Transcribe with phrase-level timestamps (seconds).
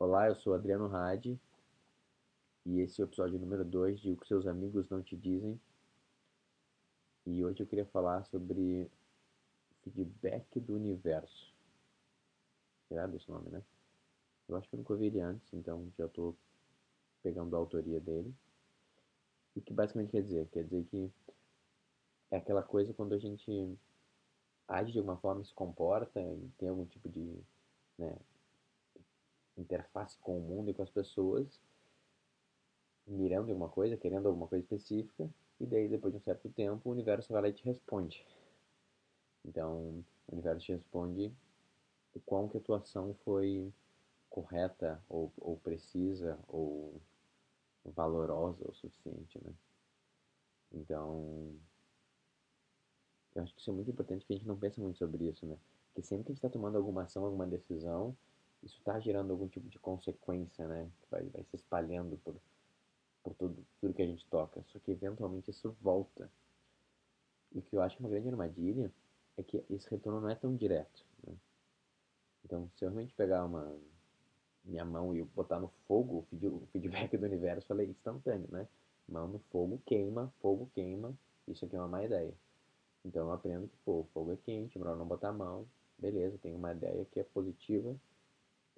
[0.00, 1.36] Olá, eu sou Adriano Hadi
[2.64, 5.60] e esse é o episódio número 2 de O que seus amigos não te dizem.
[7.26, 8.88] E hoje eu queria falar sobre
[9.82, 11.52] feedback do universo.
[12.88, 13.60] Irado esse nome, né?
[14.48, 16.36] Eu acho que eu nunca ouvi ele antes, então já estou
[17.20, 18.32] pegando a autoria dele.
[19.56, 20.46] O que basicamente quer dizer?
[20.52, 21.10] Quer dizer que
[22.30, 23.76] é aquela coisa quando a gente
[24.68, 27.36] age de alguma forma, se comporta e tem algum tipo de
[27.98, 28.16] né,
[29.60, 31.60] interface com o mundo e com as pessoas,
[33.06, 35.28] mirando alguma coisa, querendo alguma coisa específica,
[35.60, 38.24] e daí depois de um certo tempo o universo vai lá e te responde.
[39.44, 41.32] Então, o universo te responde
[42.14, 43.72] o quão que a tua ação foi
[44.28, 47.00] correta ou, ou precisa ou
[47.84, 49.52] valorosa o suficiente, né?
[50.72, 51.54] Então,
[53.34, 55.46] eu acho que isso é muito importante que a gente não pensa muito sobre isso,
[55.46, 55.56] né?
[55.86, 58.16] Porque sempre que a gente está tomando alguma ação, alguma decisão,
[58.62, 60.90] isso está gerando algum tipo de consequência, né?
[61.10, 62.36] Vai, vai se espalhando por,
[63.22, 64.62] por tudo, tudo que a gente toca.
[64.72, 66.30] Só que eventualmente isso volta.
[67.52, 68.92] E o que eu acho uma grande armadilha
[69.36, 71.04] é que esse retorno não é tão direto.
[71.26, 71.34] Né?
[72.44, 73.74] Então, se eu realmente pegar uma
[74.64, 78.68] minha mão e botar no fogo, o feedback do universo é instantâneo, né?
[79.08, 81.16] Mão no fogo queima, fogo queima,
[81.46, 82.34] isso aqui é uma má ideia.
[83.04, 85.66] Então eu aprendo que, pô, o fogo é quente, é melhor não botar a mão,
[85.98, 87.96] beleza, tenho uma ideia que é positiva,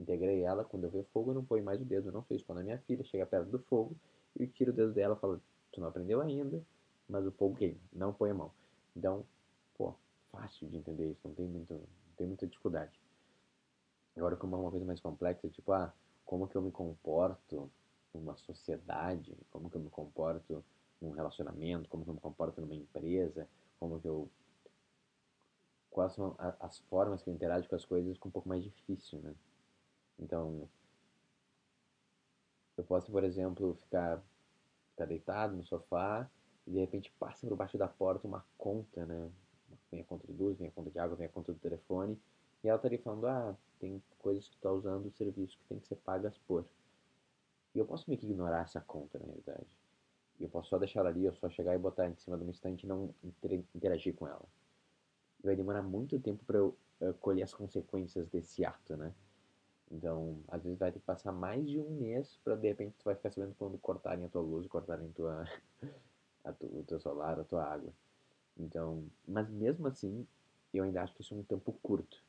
[0.01, 2.43] integrei ela, quando eu ver fogo eu não ponho mais o dedo, não fiz.
[2.43, 3.97] Quando a minha filha chega perto do fogo,
[4.39, 5.41] eu tiro o dedo dela e falo,
[5.73, 6.63] tu não aprendeu ainda,
[7.09, 8.53] mas o fogo queima, não põe a mão.
[8.97, 9.25] Então,
[9.77, 9.95] pô,
[10.31, 12.99] fácil de entender isso, não tem, muito, não tem muita dificuldade.
[14.17, 15.93] Agora, como é uma coisa mais complexa, tipo, ah,
[16.25, 17.71] como que eu me comporto
[18.13, 20.65] numa sociedade, como que eu me comporto
[21.01, 23.49] num relacionamento, como que eu me comporto numa empresa,
[23.79, 24.29] como que eu...
[25.91, 29.19] Quais são as formas que eu interajo com as coisas com um pouco mais difícil,
[29.21, 29.35] né?
[30.21, 30.69] Então,
[32.77, 34.23] eu posso, por exemplo, ficar,
[34.91, 36.29] ficar deitado no sofá
[36.67, 39.31] e de repente passa por baixo da porta uma conta, né?
[39.91, 42.19] Vem a conta de luz, vem a conta de água, vem a conta do telefone.
[42.63, 45.79] E ela estaria falando, ah, tem coisas que tu tá usando o serviço que tem
[45.79, 46.65] que ser pagas por.
[47.75, 49.67] E eu posso meio que ignorar essa conta, na realidade.
[50.39, 52.43] E eu posso só deixar ela ali, eu só chegar e botar em cima de
[52.43, 53.15] uma estante e não
[53.75, 54.45] interagir com ela.
[55.43, 59.15] E vai demorar muito tempo para eu uh, colher as consequências desse ato, né?
[59.91, 63.05] Então, às vezes vai ter que passar mais de um mês para de repente tu
[63.05, 65.45] vai ficar sabendo quando cortarem a tua luz, cortarem tua,
[66.45, 67.93] a tu, o teu solar, a tua água.
[68.57, 70.27] Então, mas mesmo assim,
[70.73, 72.23] eu ainda acho que isso é um tempo curto.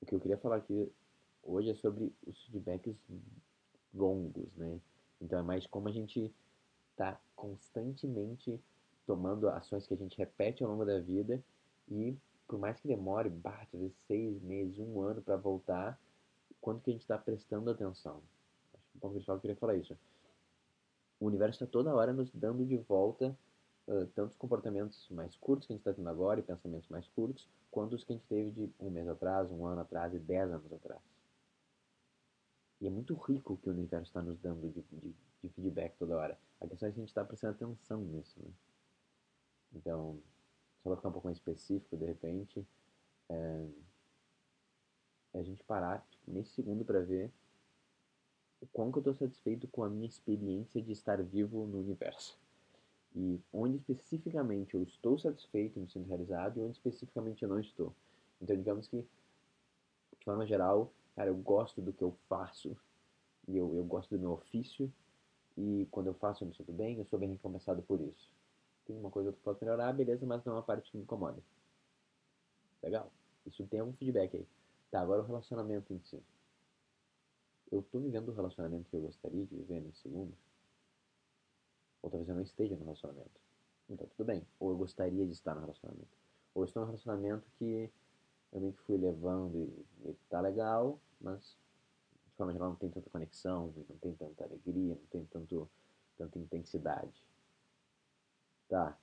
[0.00, 0.90] O que eu queria falar aqui
[1.42, 2.96] hoje é sobre os feedbacks
[3.92, 4.80] longos, né?
[5.20, 6.32] Então é mais como a gente
[6.90, 8.60] está constantemente
[9.06, 11.42] tomando ações que a gente repete ao longo da vida
[11.88, 12.16] e
[12.52, 15.98] por mais que demore, bate, às vezes seis meses, um ano para voltar,
[16.60, 18.22] quanto que a gente está prestando atenção.
[18.74, 19.96] Acho que o que eu queria falar é isso.
[21.18, 23.34] O universo está toda hora nos dando de volta
[23.86, 27.48] uh, tantos comportamentos mais curtos que a gente está tendo agora e pensamentos mais curtos,
[27.70, 30.52] quanto os que a gente teve de um mês atrás, um ano atrás e dez
[30.52, 31.00] anos atrás.
[32.82, 35.96] E é muito rico o que o universo está nos dando de, de, de, feedback
[35.96, 36.38] toda hora.
[36.60, 38.38] A questão é se a gente está prestando atenção nisso.
[38.42, 38.50] Né?
[39.74, 40.20] Então,
[40.82, 42.66] só para ficar um pouco mais específico, de repente,
[43.28, 43.66] é,
[45.34, 47.30] é a gente parar tipo, nesse segundo para ver
[48.60, 52.38] o quão que eu estou satisfeito com a minha experiência de estar vivo no universo.
[53.14, 57.94] E onde especificamente eu estou satisfeito, me sinto realizado, e onde especificamente eu não estou.
[58.40, 62.76] Então, digamos que, de forma geral, cara, eu gosto do que eu faço,
[63.46, 64.92] e eu, eu gosto do meu ofício,
[65.56, 68.32] e quando eu faço eu me sinto bem, eu sou bem recompensado por isso
[68.86, 71.02] tem uma coisa que eu posso melhorar, beleza, mas não é uma parte que me
[71.02, 71.42] incomoda.
[72.82, 73.10] Legal.
[73.46, 74.46] Isso tem algum feedback aí.
[74.90, 76.22] Tá, agora o relacionamento em si.
[77.70, 80.36] Eu tô vivendo o relacionamento que eu gostaria de viver nesse segundo?
[82.02, 83.40] Ou talvez eu não esteja no relacionamento.
[83.88, 84.46] Então, tudo bem.
[84.60, 86.16] Ou eu gostaria de estar no relacionamento.
[86.54, 87.90] Ou estou no relacionamento que
[88.52, 91.56] eu meio que fui levando e, e tá legal, mas
[92.26, 95.70] de forma geral não tem tanta conexão, não tem tanta alegria, não tem tanto,
[96.18, 97.24] tanta intensidade
[98.72, 98.98] tá,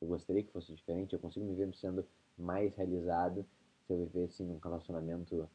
[0.00, 2.04] eu gostaria que fosse diferente, eu consigo me ver sendo
[2.36, 3.46] mais realizado
[3.86, 5.48] se eu vivesse num relacionamento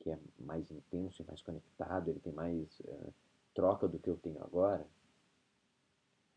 [0.00, 3.14] que é mais intenso e mais conectado, ele tem mais uh,
[3.54, 4.86] troca do que eu tenho agora.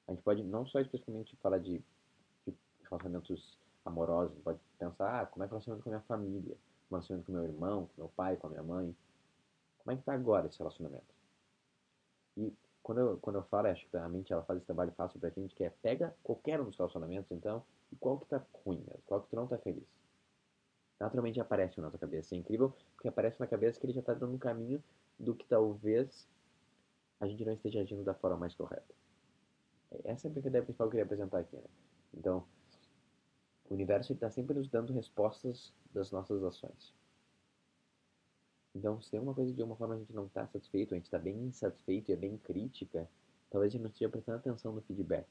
[0.08, 1.84] A gente pode não só especificamente falar de,
[2.48, 6.58] de relacionamentos amorosos, pode pensar, ah, como é que é relacionamento com a minha família,
[6.90, 8.96] o relacionamento com meu irmão, com meu pai, com a minha mãe.
[9.80, 11.14] Como é que tá agora esse relacionamento?
[12.38, 12.54] E
[12.84, 15.30] quando eu, quando eu falo, acho que a mente ela faz esse trabalho fácil pra
[15.30, 19.02] gente, que é pega qualquer um dos relacionamentos, então, e qual que tá ruim mesmo,
[19.06, 19.88] qual que tu não tá feliz.
[21.00, 22.36] naturalmente aparece na tua cabeça.
[22.36, 24.84] É incrível porque aparece na cabeça que ele já está dando um caminho
[25.18, 26.28] do que talvez
[27.20, 28.94] a gente não esteja agindo da forma mais correta.
[30.04, 31.56] Essa é a brincadeira principal que eu queria apresentar aqui.
[31.56, 31.64] Né?
[32.14, 32.46] Então,
[33.70, 36.94] o universo está sempre nos dando respostas das nossas ações.
[38.80, 41.08] Então, se tem uma coisa de alguma forma a gente não está satisfeito, a gente
[41.08, 43.10] está bem insatisfeito e é bem crítica,
[43.50, 45.28] talvez a gente não esteja prestando atenção no feedback.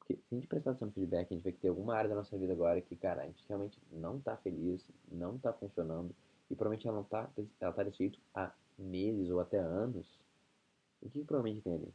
[0.00, 2.16] Porque se a gente prestar atenção no feedback, a gente que tem alguma área da
[2.16, 6.12] nossa vida agora que, cara, a gente realmente não está feliz, não está funcionando,
[6.50, 10.18] e provavelmente ela não está ela tá desse jeito há meses ou até anos.
[11.00, 11.94] O que, que provavelmente tem ali?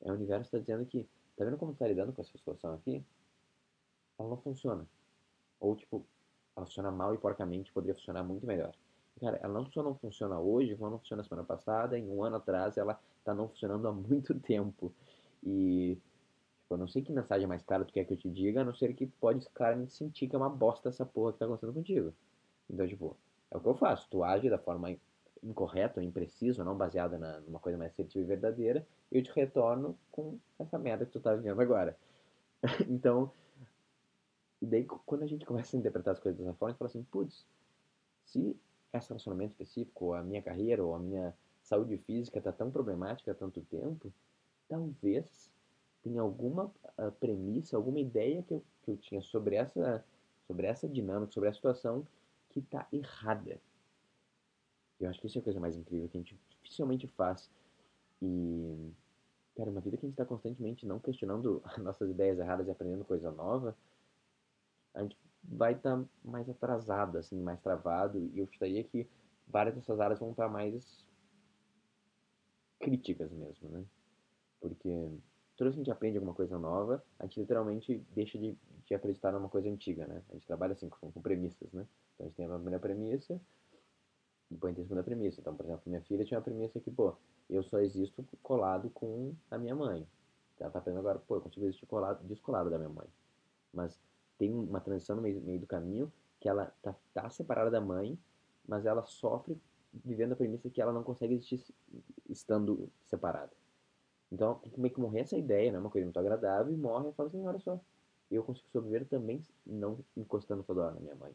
[0.00, 3.04] É o universo está dizendo que, tá vendo como está lidando com essa situação aqui?
[4.16, 4.86] Ela não funciona.
[5.58, 6.06] Ou, tipo,
[6.58, 8.72] ela funciona mal e porcamente, poderia funcionar muito melhor.
[9.20, 12.36] Cara, ela não só não funciona hoje, como não funciona semana passada, em um ano
[12.36, 14.92] atrás ela está não funcionando há muito tempo.
[15.42, 15.98] E
[16.60, 18.64] tipo, eu não sei que mensagem mais clara tu quer que eu te diga, a
[18.64, 21.72] não ser que pode claramente sentir que é uma bosta essa porra que tá acontecendo
[21.72, 22.12] contigo.
[22.70, 23.16] Então, tipo,
[23.50, 24.06] é o que eu faço.
[24.10, 24.94] Tu age da forma
[25.42, 30.38] incorreta imprecisa, não baseada na, numa coisa mais assertiva e verdadeira, eu te retorno com
[30.58, 31.96] essa merda que tu tá vivendo agora.
[32.88, 33.30] então,
[34.60, 36.90] e daí, quando a gente começa a interpretar as coisas dessa forma, a gente fala
[36.90, 37.46] assim, putz,
[38.24, 38.56] se
[38.92, 43.32] esse relacionamento específico, ou a minha carreira, ou a minha saúde física está tão problemática
[43.32, 44.12] há tanto tempo,
[44.68, 45.50] talvez
[46.02, 46.64] tenha alguma
[46.98, 50.04] uh, premissa, alguma ideia que eu, que eu tinha sobre essa,
[50.46, 52.06] sobre essa dinâmica, sobre a situação
[52.50, 53.60] que está errada.
[54.98, 57.50] Eu acho que isso é a coisa mais incrível que a gente dificilmente faz.
[58.20, 58.90] E,
[59.54, 62.70] cara, uma vida que a gente está constantemente não questionando as nossas ideias erradas e
[62.70, 63.76] aprendendo coisa nova,
[64.94, 69.08] a gente vai estar tá mais atrasado, assim, mais travado, e eu gostaria que
[69.46, 71.06] várias dessas áreas vão estar tá mais
[72.80, 73.84] críticas mesmo, né?
[74.60, 74.90] Porque
[75.56, 78.56] toda vez que a gente aprende alguma coisa nova, a gente literalmente deixa de,
[78.86, 80.22] de acreditar numa coisa antiga, né?
[80.30, 81.86] A gente trabalha assim com, com premissas, né?
[82.14, 83.40] Então a gente tem a primeira premissa,
[84.50, 85.40] depois a gente tem a segunda premissa.
[85.40, 87.14] Então, por exemplo, minha filha tinha uma premissa que, pô,
[87.48, 90.06] eu só existo colado com a minha mãe.
[90.58, 93.06] Ela tá aprendendo agora, pô, eu consigo existir colado, descolado da minha mãe.
[93.72, 93.98] Mas
[94.38, 98.16] tem uma transição no meio, meio do caminho que ela tá, tá, separada da mãe,
[98.66, 99.60] mas ela sofre
[100.04, 101.64] vivendo a premissa que ela não consegue existir
[102.28, 103.50] estando separada.
[104.30, 105.78] Então tem que meio que morrer essa ideia, né?
[105.78, 107.80] Uma coisa muito agradável, e morre e fala assim, olha só,
[108.30, 111.34] eu consigo sobreviver também não encostando toda hora na minha mãe.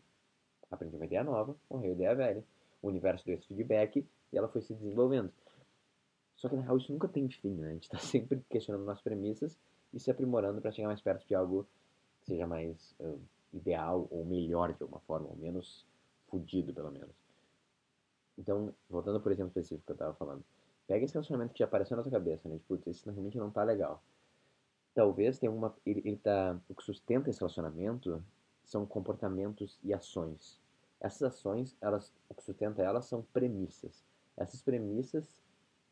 [0.72, 2.44] Aprendi uma ideia nova, morreu a ideia velha.
[2.82, 5.32] O universo deu esse feedback e ela foi se desenvolvendo.
[6.36, 7.70] Só que na real isso nunca tem fim, né?
[7.70, 9.58] A gente está sempre questionando nossas premissas
[9.94, 11.68] e se aprimorando para chegar mais perto de algo
[12.26, 13.20] seja mais uh,
[13.54, 15.86] ideal ou melhor de alguma forma, ou menos
[16.28, 17.16] fudido pelo menos.
[18.38, 20.44] Então, voltando por exemplo específico que eu estava falando,
[20.88, 22.58] pega esse relacionamento que já apareceu na tua cabeça, né?
[22.58, 24.02] Tipo, esse realmente não tá legal.
[24.94, 25.76] Talvez tenha uma.
[25.86, 26.60] Ele, ele tá.
[26.70, 28.24] O que sustenta esse relacionamento
[28.64, 30.60] são comportamentos e ações.
[31.00, 34.04] Essas ações, elas, o que sustenta elas são premissas.
[34.38, 35.28] Essas premissas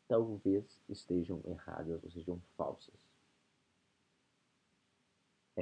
[0.08, 3.11] talvez estejam erradas ou sejam falsas.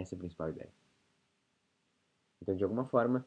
[0.00, 0.72] Essa é a principal ideia.
[2.40, 3.26] Então, de alguma forma,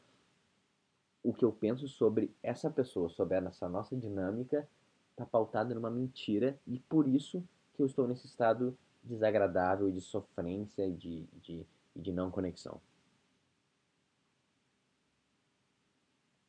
[1.22, 4.68] o que eu penso sobre essa pessoa, sobre essa nossa dinâmica,
[5.10, 10.84] está pautado numa mentira e por isso que eu estou nesse estado desagradável de sofrência
[10.86, 12.80] e de, de, de não conexão.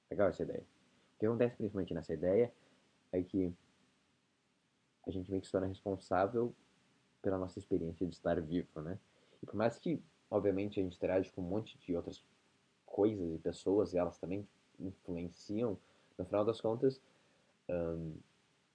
[0.09, 0.65] Legal essa ideia.
[1.15, 2.51] O que acontece principalmente nessa ideia
[3.11, 3.53] é que
[5.05, 6.55] a gente meio que se torna responsável
[7.21, 8.97] pela nossa experiência de estar vivo, né?
[9.41, 12.23] E por mais que, obviamente, a gente interage com um monte de outras
[12.85, 14.47] coisas e pessoas, e elas também
[14.79, 15.77] influenciam,
[16.17, 17.01] no final das contas,
[17.69, 18.13] um,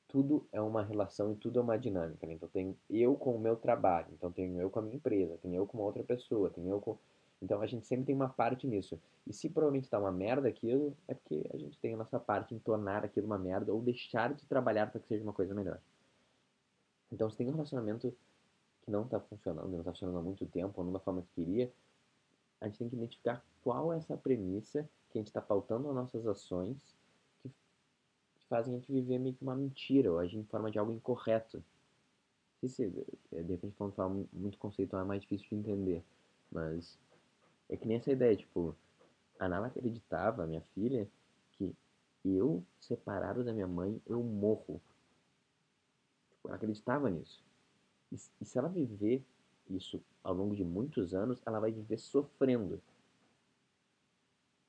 [0.08, 2.26] tudo é uma relação e tudo é uma dinâmica.
[2.26, 2.34] Né?
[2.34, 5.54] Então, tem eu com o meu trabalho, então tenho eu com a minha empresa, tenho
[5.54, 6.98] eu com uma outra pessoa, tenho eu com.
[7.40, 9.00] Então, a gente sempre tem uma parte nisso.
[9.26, 12.54] E se provavelmente está uma merda aquilo, é porque a gente tem a nossa parte
[12.54, 15.80] em tornar aquilo uma merda ou deixar de trabalhar para que seja uma coisa melhor.
[17.10, 18.14] Então, se tem um relacionamento
[18.90, 21.72] não está funcionando, não está funcionando há muito tempo, ou não da forma que queria,
[22.60, 25.94] a gente tem que identificar qual é essa premissa que a gente está pautando as
[25.94, 26.76] nossas ações
[27.42, 30.92] que fazem a gente viver meio que uma mentira, ou agir em forma de algo
[30.92, 31.62] incorreto.
[32.62, 32.84] Não se,
[33.32, 36.04] é, de repente, quando fala muito conceitual é mais difícil de entender,
[36.52, 36.98] mas
[37.68, 38.76] é que nem essa ideia, tipo,
[39.38, 41.08] a Nala acreditava, minha filha,
[41.52, 41.74] que
[42.24, 44.80] eu, separado da minha mãe, eu morro.
[46.30, 47.42] Tipo, ela acreditava nisso.
[48.12, 49.24] E, se ela viver
[49.68, 52.80] isso ao longo de muitos anos, ela vai viver sofrendo.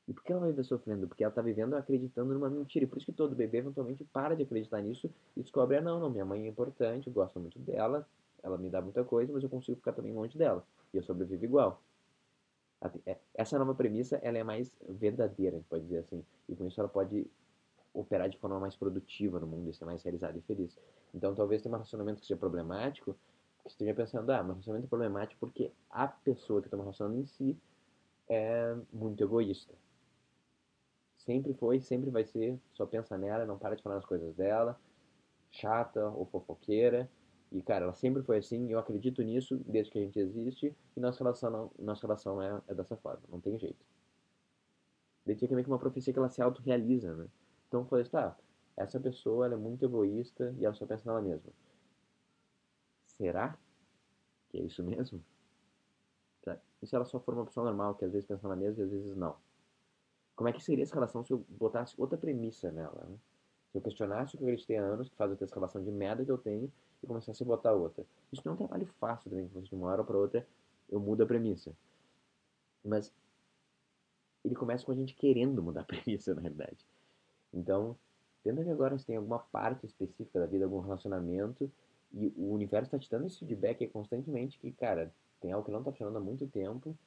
[0.07, 1.07] E por que ela vai viver sofrendo?
[1.07, 2.85] Porque ela está vivendo acreditando numa mentira.
[2.85, 5.99] E por isso que todo bebê eventualmente para de acreditar nisso e descobre, ah, não,
[5.99, 8.07] não, minha mãe é importante, eu gosto muito dela,
[8.43, 10.65] ela me dá muita coisa, mas eu consigo ficar também longe dela.
[10.93, 11.81] E eu sobrevivo igual.
[13.05, 16.67] é, essa nova premissa, ela é mais verdadeira, a gente pode dizer assim, e com
[16.67, 17.25] isso ela pode
[17.93, 20.77] operar de forma mais produtiva no mundo e ser mais realizada e feliz.
[21.13, 23.15] Então, talvez tenha um relacionamento que seja problemático,
[23.65, 27.57] esteja pensando, ah, meu relacionamento é problemático porque a pessoa que está relacionando em si
[28.27, 29.73] é muito egoísta.
[31.17, 34.79] Sempre foi, sempre vai ser, só pensa nela, não para de falar as coisas dela,
[35.51, 37.09] chata ou fofoqueira.
[37.51, 40.99] E, cara, ela sempre foi assim, eu acredito nisso desde que a gente existe, e
[40.99, 43.85] nossa relação, não, nossa relação é, é dessa forma, não tem jeito.
[45.25, 47.27] Daí tinha meio que uma profecia que ela se autorrealiza, né?
[47.67, 48.37] Então eu falei, tá,
[48.75, 51.51] essa pessoa ela é muito egoísta e ela só pensa nela mesma.
[53.21, 53.55] Será
[54.49, 55.23] que é isso mesmo?
[56.81, 58.85] E se ela só for uma pessoa normal, que às vezes pensa nela mesma e
[58.85, 59.35] às vezes não?
[60.35, 63.15] Como é que seria essa relação se eu botasse outra premissa nela, né?
[63.71, 65.83] Se eu questionasse o que eu acreditei há anos, que faz eu ter essa relação
[65.83, 66.71] de merda que eu tenho,
[67.03, 68.03] e começasse a botar outra.
[68.33, 70.47] Isso não é um trabalho fácil também, que você de uma hora para outra
[70.89, 71.71] eu mudo a premissa.
[72.83, 73.13] Mas
[74.43, 76.83] ele começa com a gente querendo mudar a premissa, na realidade.
[77.53, 77.95] Então,
[78.43, 81.71] tenta ver agora se tem alguma parte específica da vida, algum relacionamento,
[82.13, 85.79] e o universo está te dando esse feedback constantemente que, cara, tem algo que não
[85.79, 86.97] está funcionando há muito tempo,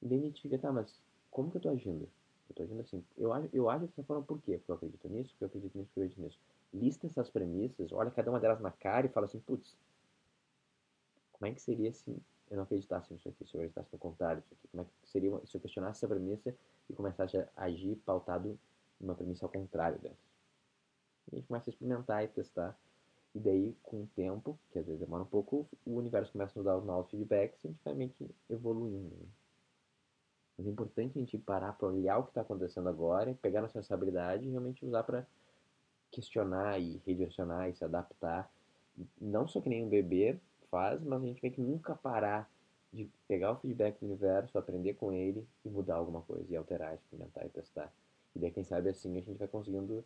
[0.00, 2.02] e daí a gente fica, tá, mas como que eu estou agindo?
[2.48, 3.04] Eu estou agindo assim.
[3.16, 4.58] Eu acho, eu acho dessa forma por quê?
[4.58, 6.38] Porque eu acredito nisso, porque eu acredito nisso, porque eu acredito nisso.
[6.74, 9.76] Lista essas premissas, olha cada uma delas na cara e fala assim, putz,
[11.32, 12.10] como é que seria se
[12.50, 14.68] eu não acreditasse nisso aqui, se eu acreditasse no contrário disso aqui?
[14.68, 16.54] Como é que seria se eu questionasse essa premissa
[16.90, 18.58] e começasse a agir pautado
[19.00, 20.24] uma premissa ao contrário dessa.
[21.30, 22.78] E a gente começa a experimentar e testar.
[23.34, 26.56] E daí, com o tempo, que às vezes demora um pouco, o universo começa a
[26.56, 29.14] nos dar os novos feedbacks e a gente vai meio que evoluindo.
[29.16, 29.26] Né?
[30.58, 33.78] Mas é importante a gente parar para olhar o que está acontecendo agora, pegar nossa
[33.78, 35.26] responsabilidade e realmente usar para
[36.10, 38.52] questionar e redirecionar e se adaptar.
[39.18, 40.38] Não só que nem um bebê
[40.70, 42.50] faz, mas a gente meio que nunca parar
[42.92, 46.94] de pegar o feedback do universo, aprender com ele e mudar alguma coisa, e alterar,
[46.94, 47.90] experimentar e testar.
[48.36, 50.04] E daí, quem sabe assim, a gente vai conseguindo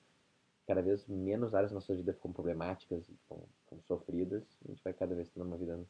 [0.67, 4.93] cada vez menos áreas da nossa vida ficam problemáticas, ficam, ficam sofridas, a gente vai
[4.93, 5.81] cada vez tendo uma vida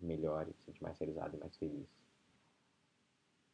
[0.00, 2.01] melhor e se sentir mais realizado e mais feliz.